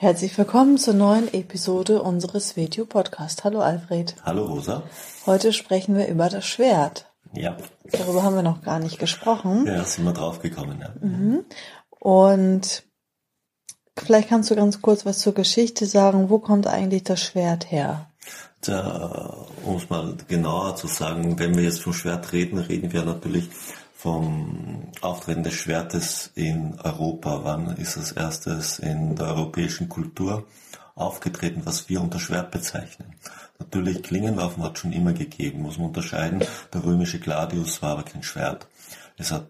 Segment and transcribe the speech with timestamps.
[0.00, 3.44] Herzlich willkommen zur neuen Episode unseres Video Podcast.
[3.44, 4.16] Hallo Alfred.
[4.24, 4.82] Hallo Rosa.
[5.26, 7.12] Heute sprechen wir über das Schwert.
[7.34, 7.58] Ja.
[7.84, 9.66] Darüber haben wir noch gar nicht gesprochen.
[9.66, 10.94] Ja, sind wir drauf gekommen, ja.
[11.06, 11.44] Mhm.
[11.90, 12.84] Und
[13.94, 16.30] vielleicht kannst du ganz kurz was zur Geschichte sagen.
[16.30, 18.10] Wo kommt eigentlich das Schwert her?
[18.62, 19.36] Tja,
[19.66, 23.50] um es mal genauer zu sagen, wenn wir jetzt vom Schwert reden, reden wir natürlich
[24.00, 27.40] vom Auftreten des Schwertes in Europa.
[27.44, 30.46] Wann ist es erstes in der europäischen Kultur
[30.94, 33.14] aufgetreten, was wir unter Schwert bezeichnen?
[33.58, 36.42] Natürlich Klingenwaffen hat schon immer gegeben, muss man unterscheiden.
[36.72, 38.66] Der römische Gladius war aber kein Schwert.
[39.18, 39.48] Es hat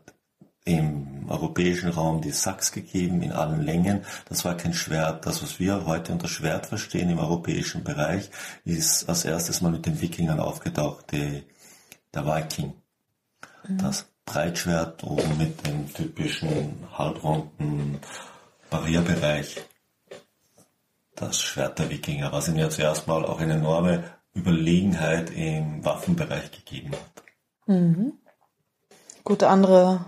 [0.64, 4.04] im europäischen Raum die Sachs gegeben in allen Längen.
[4.28, 5.26] Das war kein Schwert.
[5.26, 8.30] Das, was wir heute unter Schwert verstehen im europäischen Bereich,
[8.64, 11.44] ist als erstes mal mit den Wikingern aufgetaucht, die,
[12.12, 12.74] der Viking.
[13.68, 13.78] Mhm.
[13.78, 18.00] Das Breitschwert oben mit dem typischen halbrunden
[18.70, 19.60] Barrierbereich.
[21.16, 24.04] Das Schwert der Wikinger, was ihnen ja zuerst mal auch eine enorme
[24.34, 27.24] Überlegenheit im Waffenbereich gegeben hat.
[27.66, 28.12] Mhm.
[29.24, 30.06] Gut, andere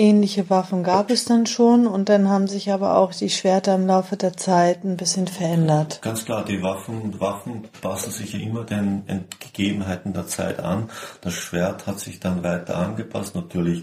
[0.00, 3.88] Ähnliche Waffen gab es dann schon und dann haben sich aber auch die Schwerter im
[3.88, 6.00] Laufe der Zeit ein bisschen verändert.
[6.02, 9.02] Ganz klar, die Waffen, Waffen passen sich ja immer den
[9.40, 10.88] Gegebenheiten der Zeit an.
[11.20, 13.34] Das Schwert hat sich dann weiter angepasst.
[13.34, 13.82] Natürlich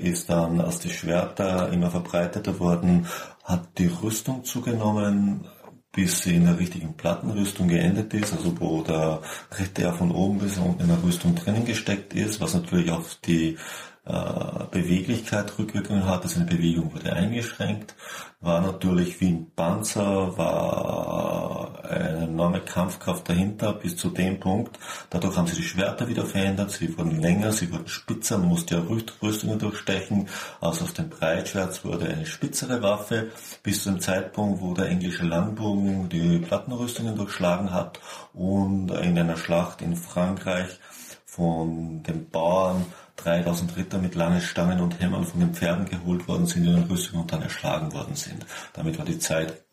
[0.00, 3.06] ist dann, als die Schwerter immer verbreiteter wurden,
[3.44, 5.46] hat die Rüstung zugenommen,
[5.92, 9.20] bis sie in der richtigen Plattenrüstung geendet ist, also wo der
[9.56, 13.56] Ritter von oben bis unten in der Rüstung drinnen gesteckt ist, was natürlich auf die
[14.04, 17.94] Beweglichkeit Rückwirkungen hat, also eine Bewegung wurde eingeschränkt,
[18.40, 24.78] war natürlich wie ein Panzer, war eine enorme Kampfkraft dahinter bis zu dem Punkt.
[25.08, 28.74] Dadurch haben sie die Schwerter wieder verändert, sie wurden länger, sie wurden spitzer, man musste
[28.74, 28.82] ja
[29.22, 30.28] Rüstungen durchstechen,
[30.60, 33.30] also aus dem Breitschwert wurde eine spitzere Waffe,
[33.62, 38.00] bis zu dem Zeitpunkt, wo der englische Langbogen die Plattenrüstungen durchschlagen hat
[38.34, 40.78] und in einer Schlacht in Frankreich
[41.24, 42.84] von den Bauern
[43.16, 46.84] 3000 Ritter mit langen Stangen und Hämmern von den Pferden geholt worden sind in den
[46.84, 48.44] Rüstungen und dann erschlagen worden sind.
[48.72, 49.64] Damit war die Zeit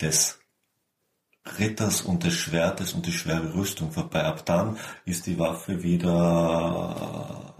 [0.00, 0.38] des
[1.58, 4.24] Ritters und des Schwertes und die schwere Rüstung vorbei.
[4.24, 7.54] Ab dann ist die Waffe wieder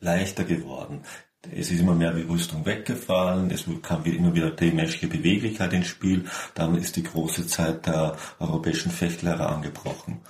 [0.00, 1.02] leichter geworden.
[1.50, 5.88] Es ist immer mehr wie Rüstung weggefallen, es kam immer wieder die menschliche Beweglichkeit ins
[5.88, 6.24] Spiel,
[6.54, 10.20] dann ist die große Zeit der europäischen Fechtlehrer angebrochen.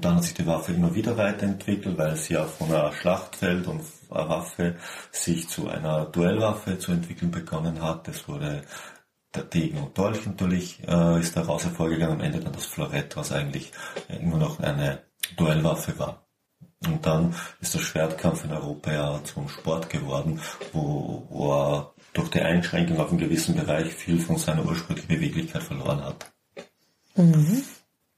[0.00, 3.66] Und dann hat sich die Waffe immer wieder weiterentwickelt, weil sie ja von einer Schlachtfeld
[3.66, 4.76] und einer Waffe
[5.12, 8.08] sich zu einer Duellwaffe zu entwickeln begonnen hat.
[8.08, 8.62] Es wurde
[9.34, 13.30] der Degen und Dolch natürlich äh, ist daraus hervorgegangen, am Ende dann das Florett, was
[13.30, 13.72] eigentlich
[14.08, 15.02] immer noch eine
[15.36, 16.26] Duellwaffe war.
[16.86, 20.40] Und dann ist der Schwertkampf in Europa ja zum Sport geworden,
[20.72, 25.62] wo, wo er durch die Einschränkung auf einen gewissen Bereich viel von seiner ursprünglichen Beweglichkeit
[25.62, 26.32] verloren hat.
[27.16, 27.64] Mhm.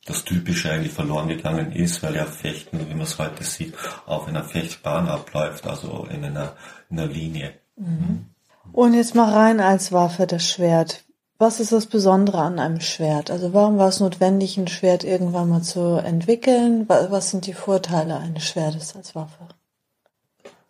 [0.05, 3.75] Das Typische eigentlich verloren gegangen ist, weil ja Fechten, wie man es heute sieht,
[4.07, 6.55] auf einer Fechtbahn abläuft, also in einer,
[6.91, 7.55] in einer Linie.
[7.77, 8.27] Mhm.
[8.73, 11.05] Und jetzt mal rein als Waffe das Schwert.
[11.39, 13.31] Was ist das Besondere an einem Schwert?
[13.31, 16.89] Also warum war es notwendig, ein Schwert irgendwann mal zu entwickeln?
[16.89, 19.49] Was sind die Vorteile eines Schwertes als Waffe?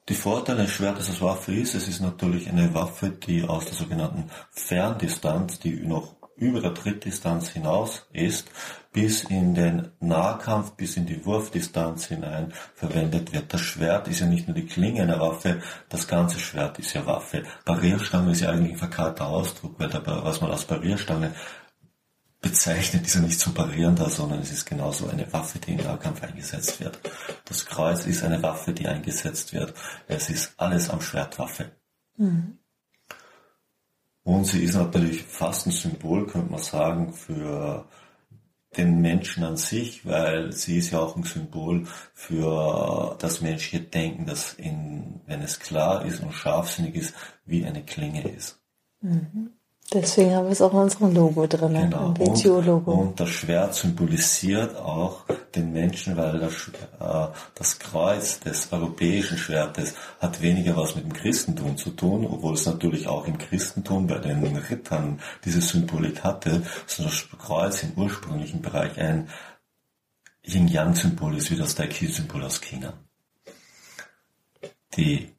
[0.09, 3.75] Die Vorteile eines Schwertes als Waffe ist, es ist natürlich eine Waffe, die aus der
[3.75, 8.50] sogenannten Ferndistanz, die noch über der Trittdistanz hinaus ist,
[8.93, 13.53] bis in den Nahkampf, bis in die Wurfdistanz hinein verwendet wird.
[13.53, 17.06] Das Schwert ist ja nicht nur die Klinge einer Waffe, das ganze Schwert ist ja
[17.06, 17.44] Waffe.
[17.65, 21.32] Barrierstange ist ja eigentlich ein verkarter Ausdruck, weil der, was man als Barrierstange
[22.42, 25.84] bezeichnet, ist ja nicht zum Parieren da, sondern es ist genauso eine Waffe, die im
[25.84, 26.98] Nahkampf eingesetzt wird.
[27.45, 29.72] Das Kreuz ist eine Waffe, die eingesetzt wird.
[30.09, 31.71] Es ist alles am Schwertwaffe.
[32.16, 32.59] Mhm.
[34.24, 37.86] Und sie ist natürlich fast ein Symbol, könnte man sagen, für
[38.77, 44.27] den Menschen an sich, weil sie ist ja auch ein Symbol für das menschliche Denken,
[44.27, 47.15] das in, wenn es klar ist und scharfsinnig ist,
[47.45, 48.60] wie eine Klinge ist.
[49.01, 49.51] Mhm.
[49.92, 52.06] Deswegen haben wir es auch in unserem Logo drin, genau.
[52.06, 52.92] im WTO-Logo.
[52.92, 55.24] Und, und, das Schwert symbolisiert auch
[55.54, 61.12] den Menschen, weil das, äh, das Kreuz des europäischen Schwertes hat weniger was mit dem
[61.12, 66.62] Christentum zu tun, obwohl es natürlich auch im Christentum bei den Rittern diese Symbolik hatte,
[66.86, 69.28] sondern das Kreuz im ursprünglichen Bereich ein
[70.45, 72.95] Yin-Yang-Symbol ist wie das Tai-Chi-Symbol aus China.
[74.97, 75.33] Die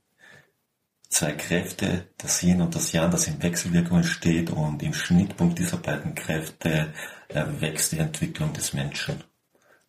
[1.14, 5.78] zwei Kräfte, das Yin und das Yang, das in Wechselwirkung steht und im Schnittpunkt dieser
[5.78, 6.94] beiden Kräfte
[7.30, 9.24] erwächst die Entwicklung des Menschen.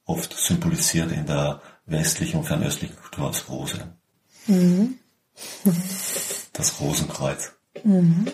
[0.05, 3.97] Oft symbolisiert in der westlichen und fernöstlichen Kultur als Rose.
[4.47, 4.99] Mhm.
[6.53, 7.53] Das Rosenkreuz.
[7.83, 8.27] Mhm.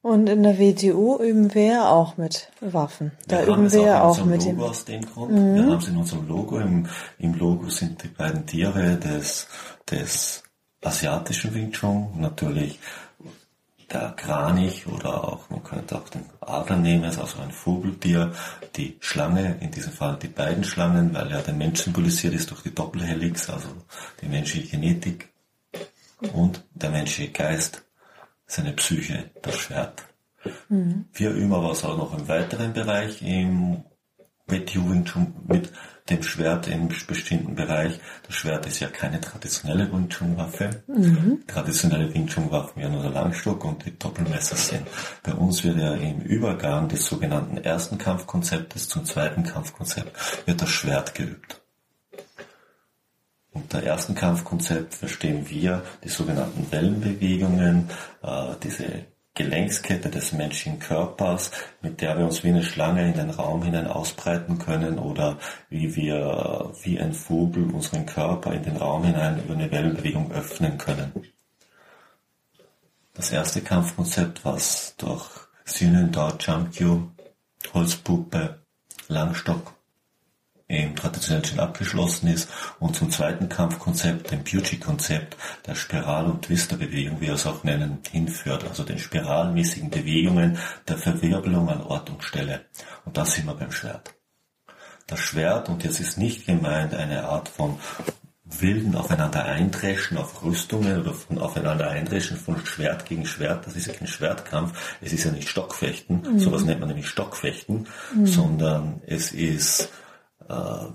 [0.00, 3.12] Und in der WTU üben wir ja auch mit Waffen.
[3.26, 4.60] Da wir üben wir ja auch, auch mit Logo dem.
[4.60, 5.32] aus dem Grund.
[5.32, 5.54] Mhm.
[5.54, 6.58] Wir haben es in unserem Logo.
[6.58, 6.86] Im,
[7.18, 9.48] Im Logo sind die beiden Tiere des,
[9.90, 10.43] des
[10.84, 12.78] asiatischen Wing Chun, natürlich
[13.92, 18.32] der Kranich oder auch, man könnte auch den Adler nehmen, also ein Vogeltier,
[18.76, 22.62] die Schlange, in diesem Fall die beiden Schlangen, weil ja der Mensch symbolisiert ist durch
[22.62, 23.68] die Doppelhelix, also
[24.20, 25.28] die menschliche Genetik
[26.32, 27.84] und der menschliche Geist,
[28.46, 30.04] seine Psyche, das Schwert.
[30.68, 31.06] Mhm.
[31.12, 33.84] Wir üben aber auch noch im weiteren Bereich im
[34.46, 35.70] Wing Chun mit
[36.10, 37.98] dem Schwert im bestimmten Bereich.
[38.26, 40.82] Das Schwert ist ja keine traditionelle Wing Chun Waffe.
[40.86, 41.42] Mhm.
[41.46, 44.86] Traditionelle Wing Chun Waffen ja nur der Langstock und die Doppelmesser sind.
[45.22, 50.70] Bei uns wird ja im Übergang des sogenannten ersten Kampfkonzeptes zum zweiten Kampfkonzept wird das
[50.70, 51.62] Schwert geübt.
[53.52, 57.88] Unter ersten Kampfkonzept verstehen wir die sogenannten Wellenbewegungen,
[58.22, 61.50] äh, diese Gelenkskette des menschlichen Körpers,
[61.82, 65.38] mit der wir uns wie eine Schlange in den Raum hinein ausbreiten können oder
[65.68, 70.78] wie wir wie ein Vogel unseren Körper in den Raum hinein über eine Wellenbewegung öffnen
[70.78, 71.12] können.
[73.14, 75.28] Das erste Kampfkonzept, was durch
[75.64, 77.10] Synen Dao Chamkyu,
[77.72, 78.60] Holzpuppe,
[79.08, 79.74] Langstock
[80.66, 82.48] im traditionellen Stil abgeschlossen ist
[82.80, 87.98] und zum zweiten Kampfkonzept, dem Pucci-Konzept der Spiral- und Twister-Bewegung, wie wir es auch nennen,
[88.10, 90.58] hinführt, also den spiralmäßigen Bewegungen
[90.88, 92.64] der Verwirbelung an Ort und Stelle.
[93.04, 94.14] Und das sind wir beim Schwert.
[95.06, 97.78] Das Schwert, und jetzt ist nicht gemeint eine Art von
[98.60, 103.66] wilden aufeinander eindreschen auf Rüstungen oder von aufeinander eindreschen von Schwert gegen Schwert.
[103.66, 104.96] Das ist ja kein Schwertkampf.
[105.00, 106.22] Es ist ja nicht Stockfechten.
[106.22, 106.38] Mhm.
[106.38, 108.26] Sowas nennt man nämlich Stockfechten, mhm.
[108.26, 109.90] sondern es ist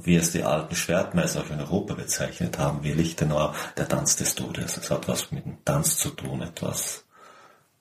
[0.03, 4.35] wie es die alten Schwertmeister auch in Europa bezeichnet haben, wie Lichtenauer, der Tanz des
[4.35, 4.77] Todes.
[4.77, 7.05] Es hat was mit dem Tanz zu tun, etwas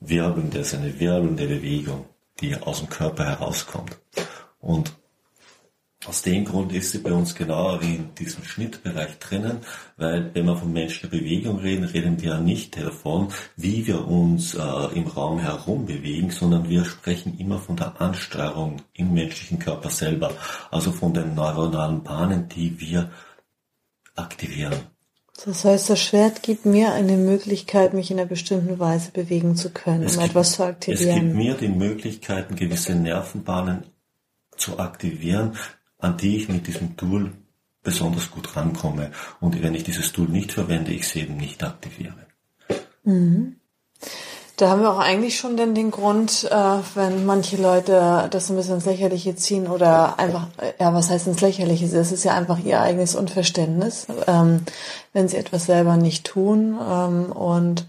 [0.01, 2.07] Wirbelndes, eine wirbelnde Bewegung,
[2.41, 3.99] die aus dem Körper herauskommt.
[4.61, 4.98] Und
[6.07, 9.59] aus dem Grund ist sie bei uns genauer wie in diesem Schnittbereich drinnen,
[9.97, 14.55] weil wenn wir von menschlicher Bewegung reden, reden wir ja nicht davon, wie wir uns
[14.55, 14.59] äh,
[14.95, 20.33] im Raum herum bewegen, sondern wir sprechen immer von der Ansteuerung im menschlichen Körper selber,
[20.71, 23.11] also von den neuronalen Bahnen, die wir
[24.15, 24.75] aktivieren.
[25.45, 29.71] Das heißt, das Schwert gibt mir eine Möglichkeit, mich in einer bestimmten Weise bewegen zu
[29.71, 31.09] können, es um gibt, etwas zu aktivieren.
[31.09, 33.85] Es gibt mir die Möglichkeiten, gewisse Nervenbahnen
[34.57, 35.55] zu aktivieren,
[35.99, 37.33] an die ich mit diesem Tool
[37.83, 39.11] besonders gut rankomme.
[39.41, 42.27] Und wenn ich dieses Tool nicht verwende, ich es eben nicht aktiviere.
[43.05, 43.57] Mhm.
[44.57, 48.57] Da haben wir auch eigentlich schon denn den Grund, äh, wenn manche Leute das ein
[48.57, 50.49] bisschen ins Lächerliche ziehen oder einfach,
[50.81, 51.85] ja, was heißt ins Lächerliche?
[51.87, 54.65] Es ist ja einfach ihr eigenes Unverständnis, ähm,
[55.13, 57.87] wenn sie etwas selber nicht tun ähm, und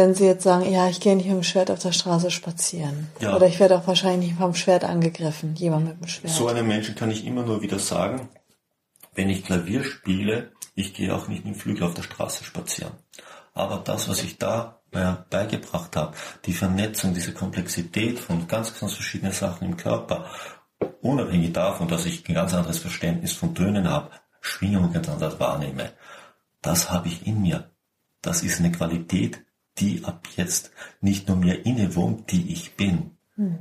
[0.00, 3.08] wenn Sie jetzt sagen, ja, ich gehe nicht mit dem Schwert auf der Straße spazieren.
[3.20, 3.36] Ja.
[3.36, 6.32] Oder ich werde auch wahrscheinlich vom Schwert angegriffen, jemand mit dem Schwert.
[6.32, 8.30] So einem Menschen kann ich immer nur wieder sagen,
[9.14, 12.92] wenn ich Klavier spiele, ich gehe auch nicht mit dem Flügel auf der Straße spazieren.
[13.52, 14.80] Aber das, was ich da
[15.28, 16.16] beigebracht habe,
[16.46, 20.24] die Vernetzung, diese Komplexität von ganz, ganz verschiedenen Sachen im Körper,
[21.02, 25.92] unabhängig davon, dass ich ein ganz anderes Verständnis von Tönen habe, Schwingungen ganz anders wahrnehme,
[26.62, 27.70] das habe ich in mir.
[28.22, 29.44] Das ist eine Qualität,
[29.78, 33.16] die ab jetzt nicht nur mir innewohnt, die ich bin.
[33.36, 33.58] Hm.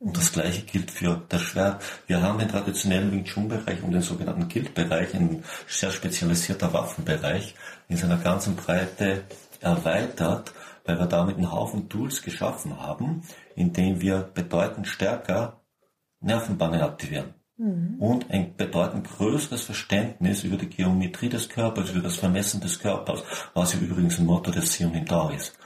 [0.00, 1.82] Und das gleiche gilt für das Schwert.
[2.06, 7.56] Wir haben den traditionellen Wing Chun Bereich und den sogenannten Guild-Bereich, ein sehr spezialisierter Waffenbereich,
[7.88, 9.24] in seiner ganzen Breite
[9.60, 10.52] erweitert,
[10.84, 13.22] weil wir damit einen Haufen Tools geschaffen haben,
[13.56, 15.60] in denen wir bedeutend stärker
[16.20, 17.96] Nervenbahnen aktivieren mhm.
[17.98, 23.22] und ein bedeutend größeres Verständnis über die Geometrie des Körpers, über das Vermessen des Körpers,
[23.54, 25.58] was übrigens ein Motto des Sion Dao ist,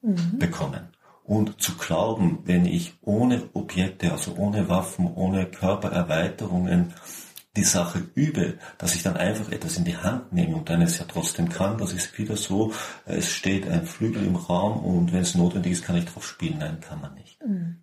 [0.00, 0.38] mhm.
[0.38, 0.88] bekommen.
[1.24, 6.94] Und zu glauben, wenn ich ohne Objekte, also ohne Waffen, ohne Körpererweiterungen
[7.56, 10.98] die Sache übe, dass ich dann einfach etwas in die Hand nehme und dann es
[10.98, 12.72] ja trotzdem kann, das ist wieder so,
[13.04, 16.58] es steht ein Flügel im Raum und wenn es notwendig ist, kann ich drauf spielen.
[16.58, 17.38] Nein, kann man nicht.
[17.46, 17.82] Mhm.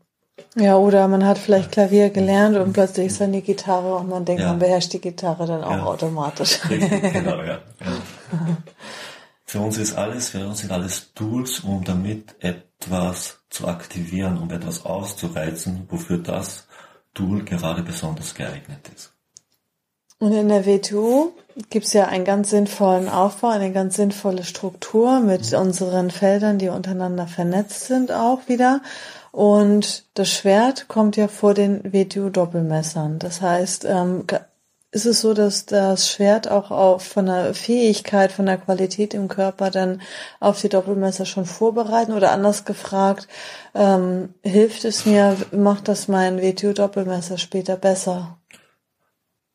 [0.55, 4.25] Ja, oder man hat vielleicht Klavier gelernt und plötzlich ist dann die Gitarre und man
[4.25, 4.49] denkt, ja.
[4.49, 5.85] man beherrscht die Gitarre dann auch ja.
[5.85, 6.59] automatisch.
[6.69, 7.59] Richtig, genau, ja.
[7.79, 8.57] ja.
[9.45, 14.51] Für uns ist alles, für uns sind alles Tools, um damit etwas zu aktivieren, um
[14.51, 16.67] etwas auszureizen, wofür das
[17.13, 19.11] Tool gerade besonders geeignet ist.
[20.19, 21.33] Und in der WTO
[21.69, 25.59] gibt es ja einen ganz sinnvollen Aufbau, eine ganz sinnvolle Struktur mit mhm.
[25.59, 28.81] unseren Feldern, die untereinander vernetzt sind, auch wieder.
[29.31, 33.19] Und das Schwert kommt ja vor den WTO-Doppelmessern.
[33.19, 34.25] Das heißt, ähm,
[34.91, 39.27] ist es so, dass das Schwert auch auf, von der Fähigkeit, von der Qualität im
[39.27, 40.01] Körper dann
[40.39, 42.13] auf die Doppelmesser schon vorbereiten?
[42.13, 43.27] Oder anders gefragt,
[43.75, 48.39] ähm, hilft es mir, macht das mein WTO-Doppelmesser später besser?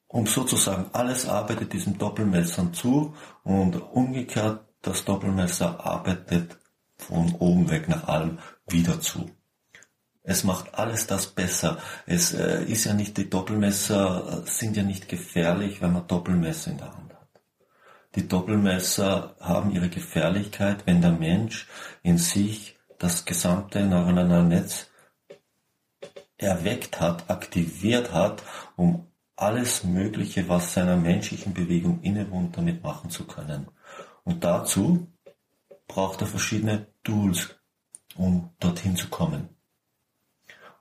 [0.06, 6.58] Um sozusagen alles arbeitet diesem Doppelmessern zu und umgekehrt das Doppelmesser arbeitet
[6.96, 8.38] von oben weg nach allem
[8.68, 9.28] wieder zu.
[10.26, 11.78] Es macht alles das besser.
[12.06, 16.70] Es äh, ist ja nicht, die Doppelmesser äh, sind ja nicht gefährlich, wenn man Doppelmesser
[16.70, 17.42] in der Hand hat.
[18.14, 21.68] Die Doppelmesser haben ihre Gefährlichkeit, wenn der Mensch
[22.02, 24.88] in sich das gesamte neuronale Netz
[26.38, 28.42] erweckt hat, aktiviert hat,
[28.76, 33.68] um alles Mögliche, was seiner menschlichen Bewegung innewohnt, damit machen zu können.
[34.24, 35.06] Und dazu
[35.86, 37.56] braucht er verschiedene Tools,
[38.16, 39.53] um dorthin zu kommen.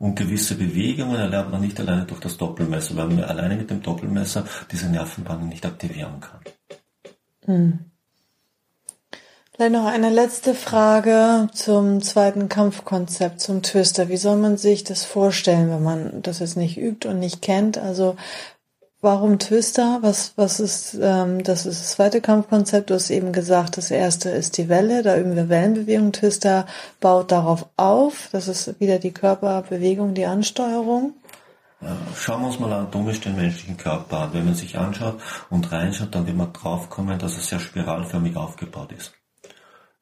[0.04, 3.82] Und gewisse Bewegungen erlernt man nicht alleine durch das Doppelmesser, weil man alleine mit dem
[3.82, 6.42] Doppelmesser diese Nervenbahnen nicht aktivieren kann.
[7.46, 7.80] Hm.
[9.56, 14.10] Vielleicht noch eine letzte Frage zum zweiten Kampfkonzept, zum Twister.
[14.10, 17.78] Wie soll man sich das vorstellen, wenn man das jetzt nicht übt und nicht kennt?
[17.78, 18.18] Also
[19.04, 19.98] Warum Twister?
[20.00, 22.90] Was, was ist, ähm, das ist das zweite Kampfkonzept.
[22.90, 25.04] Du hast eben gesagt, das erste ist die Welle.
[25.04, 26.14] Da üben wir Wellenbewegung.
[26.14, 26.66] Twister
[27.02, 28.30] baut darauf auf.
[28.32, 31.16] Das ist wieder die Körperbewegung, die Ansteuerung.
[32.16, 34.30] Schauen wir uns mal anatomisch den menschlichen Körper an.
[34.34, 35.20] Wenn man sich anschaut
[35.50, 39.12] und reinschaut, dann wird man draufkommen, dass er sehr spiralförmig aufgebaut ist.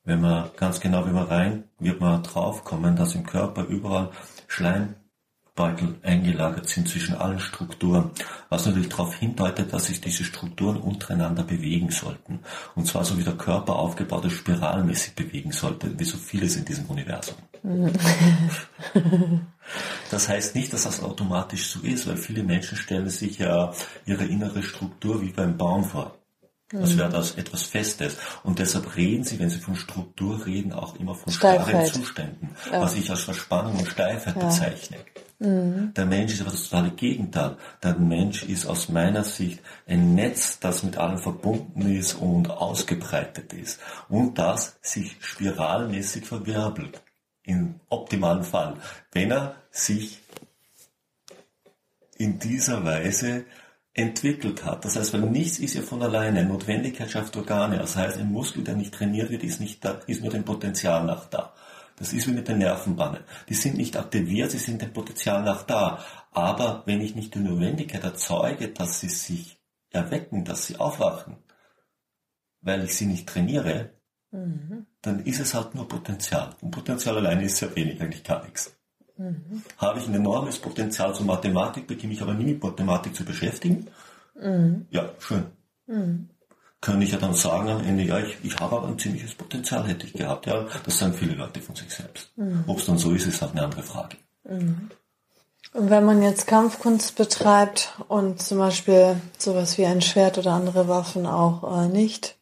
[0.03, 4.12] Wenn man ganz genau, wie man rein, wird man draufkommen, dass im Körper überall
[4.48, 4.93] Schleim,
[5.53, 8.12] Beutel eingelagert sind zwischen allen Strukturen,
[8.50, 12.39] was natürlich darauf hindeutet, dass sich diese Strukturen untereinander bewegen sollten.
[12.75, 16.63] Und zwar so wie der Körper aufgebaut ist, spiralmäßig bewegen sollte, wie so vieles in
[16.63, 17.36] diesem Universum.
[20.10, 23.74] das heißt nicht, dass das automatisch so ist, weil viele Menschen stellen sich ja
[24.05, 26.20] ihre innere Struktur wie beim Baum vor.
[26.71, 28.17] Das wäre das etwas Festes.
[28.43, 32.81] Und deshalb reden sie, wenn sie von Struktur reden, auch immer von starren Zuständen, ja.
[32.81, 34.45] was ich als Verspannung und Steifheit ja.
[34.45, 34.97] bezeichne.
[35.39, 35.93] Mhm.
[35.95, 37.57] Der Mensch ist aber das totale Gegenteil.
[37.81, 43.51] Der Mensch ist aus meiner Sicht ein Netz, das mit allem verbunden ist und ausgebreitet
[43.53, 43.79] ist.
[44.07, 47.01] Und das sich spiralmäßig verwirbelt.
[47.43, 48.75] Im optimalen Fall.
[49.11, 50.19] Wenn er sich
[52.17, 53.45] in dieser Weise
[53.93, 54.86] entwickelt hat.
[54.86, 56.45] Das heißt, weil nichts ist ja von alleine.
[56.45, 57.77] Notwendigkeit schafft Organe.
[57.77, 61.03] Das heißt, ein Muskel, der nicht trainiert wird, ist nicht da, ist nur dem Potenzial
[61.05, 61.53] nach da.
[61.98, 63.24] Das ist wie mit den Nervenbahnen.
[63.50, 66.03] Die sind nicht aktiviert, sie sind dem Potenzial nach da.
[66.31, 71.38] Aber wenn ich nicht die Notwendigkeit erzeuge, dass sie sich erwecken, dass sie aufwachen,
[72.62, 73.91] weil ich sie nicht trainiere,
[74.31, 74.88] mhm.
[75.01, 76.55] dann ist es halt nur Potenzial.
[76.62, 78.75] Und Potenzial alleine ist sehr wenig, eigentlich gar nichts.
[79.21, 79.63] Mhm.
[79.77, 83.87] Habe ich ein enormes Potenzial zur Mathematik, beginne ich aber nie mit Mathematik zu beschäftigen.
[84.39, 84.87] Mhm.
[84.89, 85.45] Ja, schön.
[85.87, 86.29] Mhm
[86.81, 89.87] kann ich ja dann sagen am Ende, ja, ich, ich habe aber ein ziemliches Potenzial,
[89.87, 90.47] hätte ich gehabt.
[90.47, 92.31] Ja, das sagen viele Leute von sich selbst.
[92.35, 92.63] Mhm.
[92.65, 94.17] Ob es dann so ist, ist halt eine andere Frage.
[94.43, 94.89] Mhm.
[95.73, 100.87] Und wenn man jetzt Kampfkunst betreibt und zum Beispiel sowas wie ein Schwert oder andere
[100.87, 102.35] Waffen auch äh, nicht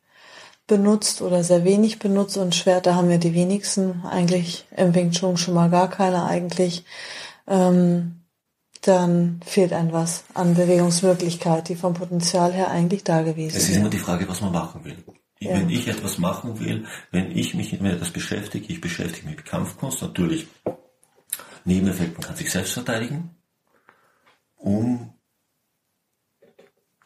[0.70, 5.36] benutzt oder sehr wenig benutzt und Schwerter haben wir die wenigsten eigentlich im Wing Chun
[5.36, 6.86] schon mal gar keine eigentlich.
[7.48, 8.22] Ähm,
[8.82, 13.64] dann fehlt ein was an Bewegungsmöglichkeit, die vom Potenzial her eigentlich da gewesen ist.
[13.64, 15.04] Es ist immer die Frage, was man machen will.
[15.42, 15.52] Ja.
[15.56, 19.46] Wenn ich etwas machen will, wenn ich mich mit etwas beschäftige, ich beschäftige mich mit
[19.46, 20.48] Kampfkunst, natürlich
[21.66, 23.36] Nebeneffekten kann sich selbst verteidigen,
[24.56, 25.14] um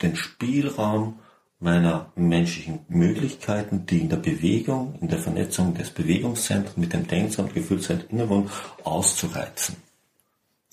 [0.02, 1.20] den Spielraum
[1.64, 7.38] meiner menschlichen Möglichkeiten, die in der Bewegung, in der Vernetzung des Bewegungszentrums mit dem Denks-
[7.38, 8.50] und Gefühlszentrum innewohnen,
[8.84, 9.78] auszureizen.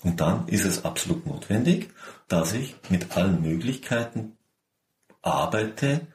[0.03, 1.89] Und dann ist es absolut notwendig,
[2.27, 4.37] dass ich mit allen Möglichkeiten
[5.21, 6.07] arbeite,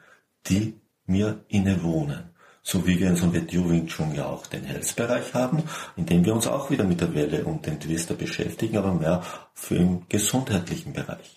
[0.47, 0.75] die
[1.06, 2.30] mir innewohnen.
[2.62, 5.62] So wie wir in so einem Wing ja auch den Health-Bereich haben,
[5.97, 9.23] in dem wir uns auch wieder mit der Welle und dem Twister beschäftigen, aber mehr
[9.54, 11.37] für im gesundheitlichen Bereich.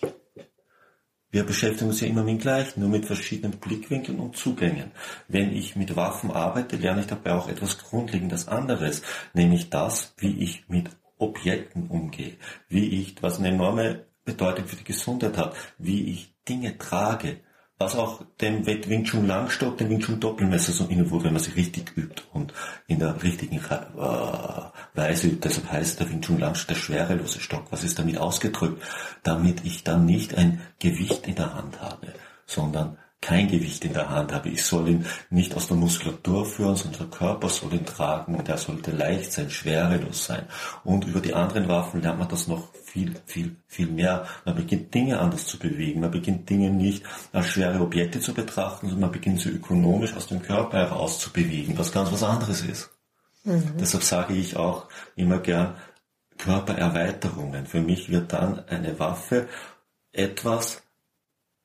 [1.32, 4.90] Wir beschäftigen uns ja immer mit dem Gleichen, nur mit verschiedenen Blickwinkeln und Zugängen.
[5.28, 10.42] Wenn ich mit Waffen arbeite, lerne ich dabei auch etwas Grundlegendes anderes, nämlich das, wie
[10.42, 12.36] ich mit Objekten umgehe,
[12.68, 17.38] wie ich, was eine enorme Bedeutung für die Gesundheit hat, wie ich Dinge trage,
[17.80, 21.56] was auch dem Wing Chun Langstock, dem Wing Chun Doppelmesser so innewohnt, wenn man sich
[21.56, 22.52] richtig übt und
[22.86, 23.58] in der richtigen äh,
[24.94, 25.48] Weise übt.
[25.48, 27.64] Deshalb heißt der Wing Chun Langstock der schwerelose Stock.
[27.70, 28.82] Was ist damit ausgedrückt?
[29.22, 32.08] Damit ich dann nicht ein Gewicht in der Hand habe,
[32.44, 34.48] sondern kein Gewicht in der Hand habe.
[34.48, 38.48] Ich soll ihn nicht aus der Muskulatur führen, sondern der Körper soll ihn tragen und
[38.48, 40.46] er sollte leicht sein, schwerelos sein.
[40.84, 44.26] Und über die anderen Waffen lernt man das noch viel, viel, viel mehr.
[44.46, 46.00] Man beginnt Dinge anders zu bewegen.
[46.00, 50.28] Man beginnt Dinge nicht als schwere Objekte zu betrachten, sondern man beginnt sie ökonomisch aus
[50.28, 52.90] dem Körper heraus zu bewegen, was ganz was anderes ist.
[53.44, 53.74] Mhm.
[53.78, 55.74] Deshalb sage ich auch immer gern
[56.38, 57.66] Körpererweiterungen.
[57.66, 59.46] Für mich wird dann eine Waffe
[60.12, 60.82] etwas,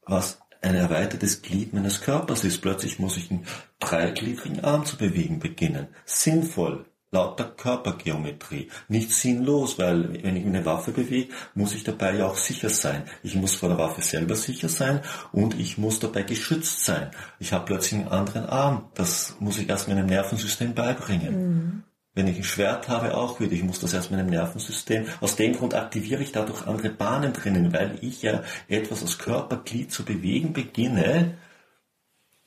[0.06, 2.62] was ein erweitertes Glied meines Körpers ist.
[2.62, 3.46] Plötzlich muss ich einen
[3.80, 5.88] dreigliedrigen Arm zu bewegen beginnen.
[6.06, 8.70] Sinnvoll, laut der Körpergeometrie.
[8.88, 13.04] Nicht sinnlos, weil wenn ich eine Waffe bewege, muss ich dabei ja auch sicher sein.
[13.24, 17.12] Ich muss vor der Waffe selber sicher sein und ich muss dabei geschützt sein.
[17.40, 18.90] Ich habe plötzlich einen anderen Arm.
[18.96, 21.34] Das muss ich erst meinem Nervensystem beibringen.
[21.34, 21.84] Mhm.
[22.16, 23.52] Wenn ich ein Schwert habe, auch wieder.
[23.52, 25.06] Ich muss das erst meinem Nervensystem.
[25.20, 29.92] Aus dem Grund aktiviere ich dadurch andere Bahnen drinnen, weil ich ja etwas als Körperglied
[29.92, 31.38] zu bewegen beginne,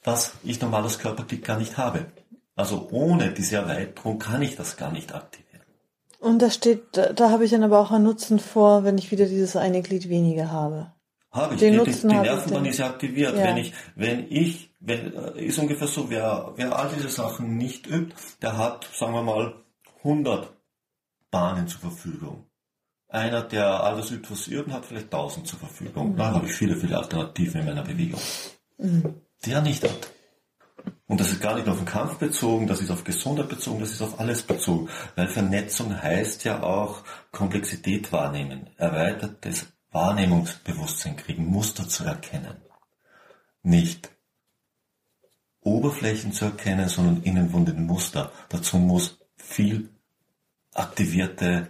[0.03, 2.07] was ich normal als Körperglied gar nicht habe.
[2.57, 5.49] Also ohne diese Erweiterung kann ich das gar nicht aktivieren.
[6.19, 9.11] Und da steht, da, da habe ich dann aber auch einen Nutzen vor, wenn ich
[9.11, 10.93] wieder dieses eine Glied weniger habe.
[11.31, 11.61] Habe ich.
[11.61, 13.37] Den die, Nutzen die, die Nervenbahn ist ja aktiviert.
[13.37, 13.45] Ja.
[13.45, 17.87] Wenn ich, wenn ich, wenn, äh, ist ungefähr so, wer, wer all diese Sachen nicht
[17.87, 19.55] übt, der hat, sagen wir mal,
[19.99, 20.51] 100
[21.31, 22.45] Bahnen zur Verfügung.
[23.09, 26.13] Einer, der alles übt, was übt, hat vielleicht 1000 zur Verfügung.
[26.13, 26.17] Mhm.
[26.17, 28.21] Dann habe ich viele, viele Alternativen in meiner Bewegung.
[28.79, 29.15] Mhm.
[29.45, 30.11] Der nicht hat.
[31.07, 33.93] Und das ist gar nicht auf den Kampf bezogen, das ist auf Gesundheit bezogen, das
[33.93, 34.89] ist auf alles bezogen.
[35.17, 42.57] Weil Vernetzung heißt ja auch Komplexität wahrnehmen, erweitertes Wahrnehmungsbewusstsein kriegen, Muster zu erkennen.
[43.63, 44.11] Nicht
[45.63, 48.33] Oberflächen zu erkennen, sondern innenwohnende Muster.
[48.49, 49.89] Dazu muss viel
[50.73, 51.69] aktivierte,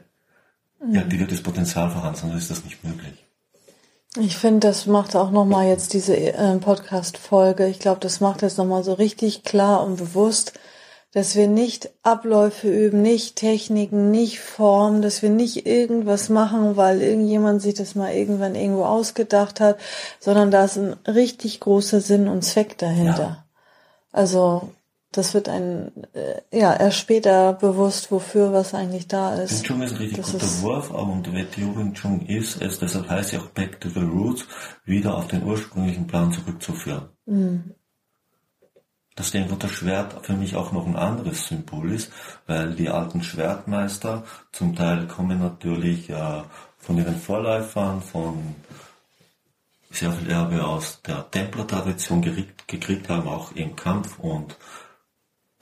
[0.80, 0.98] mhm.
[0.98, 3.25] aktiviertes Potenzial vorhanden sein, sonst ist das nicht möglich.
[4.16, 7.69] Ich finde, das macht auch nochmal jetzt diese äh, Podcast-Folge.
[7.69, 10.54] Ich glaube, das macht jetzt nochmal so richtig klar und bewusst,
[11.19, 17.02] dass wir nicht Abläufe üben, nicht Techniken, nicht Formen, dass wir nicht irgendwas machen, weil
[17.02, 19.81] irgendjemand sich das mal irgendwann irgendwo ausgedacht hat,
[20.21, 23.19] sondern da ist ein richtig großer Sinn und Zweck dahinter.
[23.19, 23.45] Ja.
[24.13, 24.71] Also
[25.11, 29.63] das wird ein äh, ja erst später bewusst, wofür was eigentlich da ist.
[29.63, 33.11] Wing Chun ist ein richtig das guter Wurf, und WTO Wing Chun ist es, deshalb
[33.11, 34.47] heißt ja auch Back to the Roots,
[34.85, 37.09] wieder auf den ursprünglichen Plan zurückzuführen.
[37.26, 37.75] Mhm
[39.19, 42.13] dass das Schwert für mich auch noch ein anderes Symbol ist,
[42.47, 46.43] weil die alten Schwertmeister zum Teil kommen natürlich äh,
[46.78, 48.54] von ihren Vorläufern, von
[49.91, 52.23] sehr viel Erbe aus der Templertradition
[52.67, 54.57] gekriegt haben, auch im Kampf und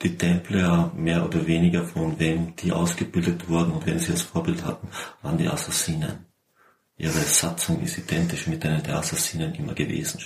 [0.02, 4.66] die Templer mehr oder weniger von wem die ausgebildet wurden und wen sie als Vorbild
[4.66, 4.88] hatten,
[5.22, 6.25] waren die Assassinen.
[6.98, 10.18] Ihre Satzung ist identisch mit denen der Assassinen immer gewesen.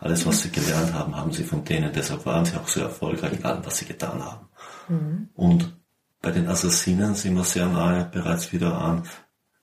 [0.00, 1.92] Alles, was sie gelernt haben, haben sie von denen.
[1.92, 4.46] Deshalb waren sie auch so erfolgreich in allem, was sie getan haben.
[4.88, 5.28] Mhm.
[5.34, 5.76] Und
[6.22, 9.02] bei den Assassinen sind wir sehr nahe bereits wieder an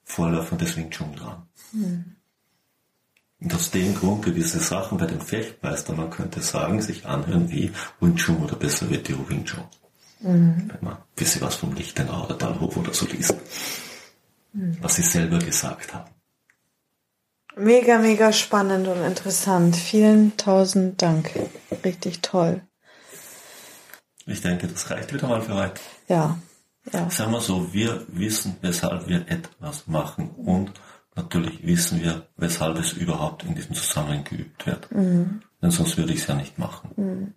[0.04, 1.42] Vorläufern des Wing Chun dran.
[1.72, 2.16] Mhm.
[3.40, 7.72] Und aus dem Grund gewisse Sachen bei den Fechtmeistern, man könnte sagen, sich anhören wie
[7.98, 9.64] Wing Chun oder besser wird die Wing Chun.
[10.20, 10.68] Mhm.
[10.68, 13.34] Wenn man ein bisschen was vom Lichtenau oder Dalhof oder so liest.
[14.52, 14.76] Mhm.
[14.82, 16.10] Was sie selber gesagt haben.
[17.56, 19.76] Mega, mega spannend und interessant.
[19.76, 21.30] Vielen tausend Dank.
[21.84, 22.62] Richtig toll.
[24.26, 25.80] Ich denke, das reicht wieder mal für heute.
[26.08, 26.38] Ja.
[26.92, 27.10] ja.
[27.10, 30.72] Sagen wir so, wir wissen, weshalb wir etwas machen und
[31.14, 34.90] natürlich wissen wir, weshalb es überhaupt in diesem Zusammenhang geübt wird.
[34.92, 35.42] Mhm.
[35.60, 36.90] Denn sonst würde ich es ja nicht machen.
[36.96, 37.34] Mhm.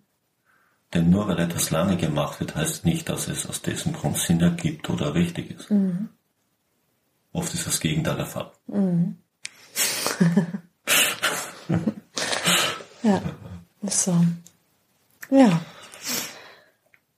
[0.94, 4.40] Denn nur weil etwas lange gemacht wird, heißt nicht, dass es aus diesem Grund Sinn
[4.40, 5.70] ergibt oder richtig ist.
[5.70, 6.08] Mhm.
[7.32, 8.50] Oft ist das Gegenteil der Fall.
[13.02, 13.22] Ja,
[13.82, 14.16] so.
[15.30, 15.60] Ja.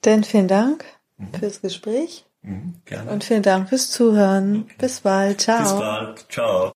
[0.04, 0.84] Denn vielen Dank
[1.16, 1.32] mhm.
[1.32, 2.26] fürs Gespräch.
[2.42, 3.11] Mhm, gerne.
[3.11, 4.64] Und vielen Dank fürs Zuhören.
[4.64, 4.74] Okay.
[4.78, 5.40] Bis bald.
[5.40, 5.62] Ciao.
[5.62, 6.26] Bis bald.
[6.30, 6.72] Ciao.